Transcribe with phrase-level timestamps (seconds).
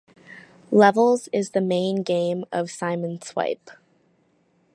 [0.71, 3.69] Levels is the main game of "Simon Swipe".